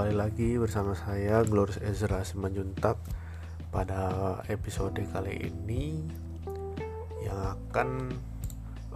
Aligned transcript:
kembali 0.00 0.16
lagi 0.16 0.56
bersama 0.56 0.96
saya 0.96 1.44
Glorious 1.44 1.76
Ezra 1.76 2.24
Simanjuntak 2.24 2.96
pada 3.68 4.40
episode 4.48 4.96
kali 5.12 5.52
ini 5.52 6.00
yang 7.20 7.36
akan 7.36 8.08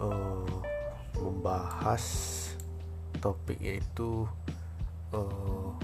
uh, 0.01 0.49
membahas 1.21 2.01
topik 3.21 3.61
yaitu 3.61 4.25
uh, 5.13 5.77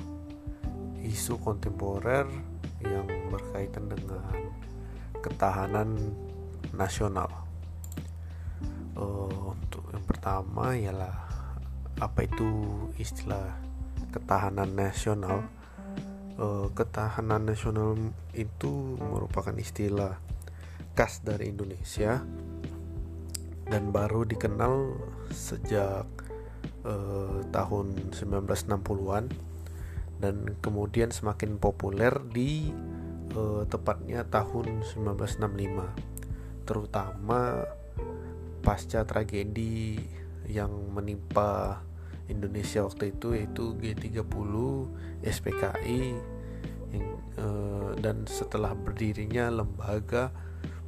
isu 1.04 1.36
kontemporer 1.44 2.24
yang 2.80 3.04
berkaitan 3.28 3.92
dengan 3.92 4.24
ketahanan 5.20 6.16
nasional. 6.72 7.28
Uh, 8.96 9.52
untuk 9.52 9.84
yang 9.92 10.04
pertama 10.08 10.72
ialah 10.72 11.12
apa 12.00 12.24
itu 12.24 12.48
istilah 12.96 13.68
ketahanan 14.10 14.74
nasional 14.74 15.46
uh, 16.40 16.66
ketahanan 16.72 17.44
nasional 17.44 17.94
itu 18.32 18.96
merupakan 18.98 19.54
istilah 19.54 20.16
khas 20.96 21.22
dari 21.22 21.52
Indonesia 21.52 22.24
dan 23.70 23.94
baru 23.94 24.26
dikenal 24.26 24.98
sejak 25.30 26.04
uh, 26.82 27.38
tahun 27.54 28.10
1960-an 28.10 29.24
dan 30.20 30.36
kemudian 30.60 31.14
semakin 31.14 31.56
populer 31.56 32.12
di 32.28 32.74
uh, 33.38 33.62
tepatnya 33.70 34.26
tahun 34.26 34.82
1965 34.84 36.66
terutama 36.66 37.64
pasca 38.60 39.06
tragedi 39.08 39.96
yang 40.50 40.70
menimpa 40.92 41.80
Indonesia 42.30 42.86
waktu 42.86 43.12
itu 43.12 43.34
yaitu 43.34 43.74
G30 43.76 44.54
SPKI 45.26 46.02
eh, 46.94 47.90
dan 47.98 48.24
setelah 48.24 48.72
berdirinya 48.72 49.50
lembaga 49.50 50.30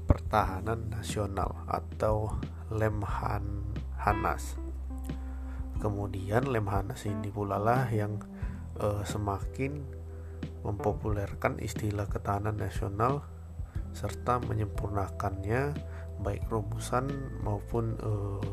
pertahanan 0.07 0.91
nasional 0.91 1.67
atau 1.67 2.33
Lemhan 2.73 3.75
Hanas. 3.99 4.57
Kemudian 5.79 6.47
Lemhanas 6.47 7.05
ini 7.05 7.29
pula 7.29 7.59
lah 7.59 7.91
yang 7.91 8.23
eh, 8.81 9.03
semakin 9.03 9.83
mempopulerkan 10.63 11.59
istilah 11.59 12.07
ketahanan 12.07 12.55
nasional 12.55 13.27
serta 13.93 14.41
menyempurnakannya 14.41 15.75
baik 16.23 16.47
rumusan 16.49 17.11
maupun 17.43 17.99
eh, 17.99 18.51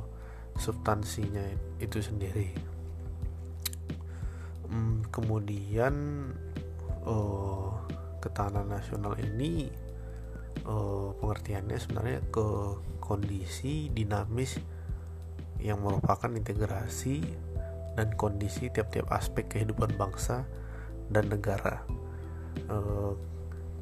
substansinya 0.59 1.45
itu 1.79 2.03
sendiri 2.03 2.78
hmm, 4.69 5.09
kemudian 5.09 5.93
uh, 7.05 7.73
ketahanan 8.21 8.69
nasional 8.69 9.17
ini 9.17 9.69
uh, 10.65 11.15
pengertiannya 11.17 11.77
sebenarnya 11.77 12.21
ke 12.29 12.47
kondisi 13.01 13.89
dinamis 13.89 14.61
yang 15.59 15.83
merupakan 15.83 16.31
integrasi 16.31 17.19
dan 17.99 18.15
kondisi 18.15 18.71
tiap-tiap 18.71 19.11
aspek 19.11 19.49
kehidupan 19.51 19.97
bangsa 19.99 20.47
dan 21.11 21.27
negara. 21.27 21.83
Uh, 22.69 23.17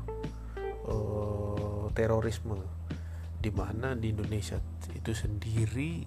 uh, 0.84 1.88
terorisme. 1.96 2.60
Di 3.40 3.48
mana 3.48 3.96
di 3.96 4.12
Indonesia 4.12 4.60
itu 4.92 5.16
sendiri 5.16 6.04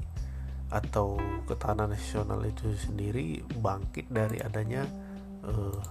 atau 0.70 1.18
ketahanan 1.50 1.98
nasional 1.98 2.46
itu 2.46 2.70
sendiri 2.78 3.42
bangkit 3.58 4.14
dari 4.14 4.38
adanya 4.38 4.86
uh, 5.42 5.82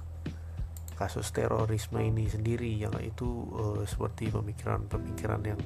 kasus 0.94 1.34
terorisme 1.34 1.98
ini 1.98 2.30
sendiri 2.30 2.70
yang 2.78 2.94
itu 3.02 3.26
uh, 3.58 3.82
seperti 3.82 4.30
pemikiran-pemikiran 4.30 5.42
yang 5.42 5.60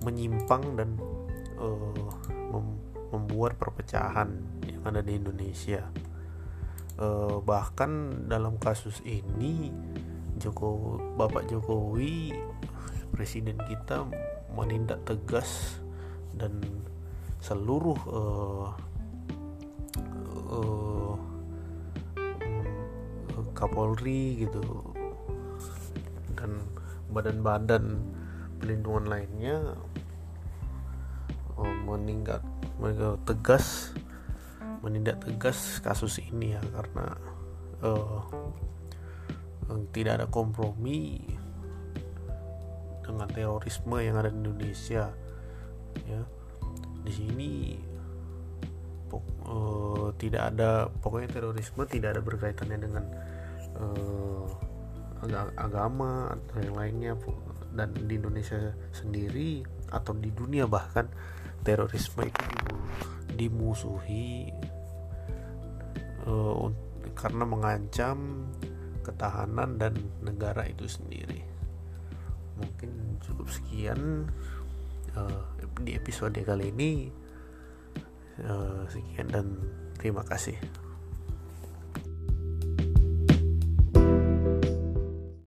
menyimpang 0.00 0.64
dan 0.80 0.96
uh, 1.60 2.08
membuat 3.42 3.58
perpecahan 3.58 4.30
yang 4.70 4.86
ada 4.86 5.02
di 5.02 5.18
Indonesia. 5.18 5.82
E, 6.94 7.06
bahkan 7.42 8.22
dalam 8.30 8.54
kasus 8.54 9.02
ini 9.02 9.74
Joko 10.38 11.02
Bapak 11.18 11.50
Jokowi 11.50 12.38
presiden 13.10 13.58
kita 13.66 14.06
menindak 14.54 15.02
tegas 15.02 15.82
dan 16.38 16.62
seluruh 17.42 17.98
uh, 18.06 18.70
uh, 20.54 21.14
Kapolri 23.58 24.46
gitu 24.46 24.62
dan 26.38 26.62
badan-badan 27.10 27.98
pelindungan 28.62 29.10
lainnya 29.10 29.74
meningkat 31.64 32.42
mereka 32.78 33.18
tegas 33.26 33.94
menindak 34.82 35.22
tegas 35.22 35.78
kasus 35.78 36.18
ini 36.18 36.58
ya 36.58 36.62
karena 36.74 37.06
uh, 37.86 38.22
tidak 39.94 40.20
ada 40.20 40.26
kompromi 40.28 41.22
dengan 43.02 43.28
terorisme 43.30 43.98
yang 44.02 44.18
ada 44.18 44.30
di 44.30 44.38
Indonesia 44.42 45.10
ya. 46.06 46.22
Di 47.02 47.12
sini 47.12 47.78
pok, 49.10 49.24
uh, 49.46 50.08
tidak 50.18 50.54
ada 50.54 50.86
pokoknya 50.88 51.28
terorisme 51.30 51.82
tidak 51.86 52.18
ada 52.18 52.22
berkaitannya 52.22 52.78
dengan 52.78 53.04
uh, 53.78 54.46
agama 55.54 56.34
atau 56.34 56.58
yang 56.58 56.74
lainnya 56.74 57.12
dan 57.78 57.94
di 57.94 58.18
Indonesia 58.18 58.74
sendiri 58.90 59.62
atau 59.94 60.18
di 60.18 60.34
dunia 60.34 60.66
bahkan 60.66 61.06
terorisme 61.62 62.26
itu 62.26 62.44
dimusuhi 63.38 64.50
uh, 66.26 66.68
karena 67.14 67.44
mengancam 67.46 68.46
ketahanan 69.02 69.78
dan 69.78 69.94
negara 70.22 70.62
itu 70.66 70.86
sendiri. 70.86 71.42
Mungkin 72.58 73.18
cukup 73.24 73.50
sekian 73.50 74.30
uh, 75.18 75.42
di 75.82 75.98
episode 75.98 76.38
kali 76.42 76.70
ini. 76.70 77.10
Uh, 78.42 78.88
sekian 78.88 79.28
dan 79.28 79.46
terima 79.98 80.24
kasih. 80.24 80.56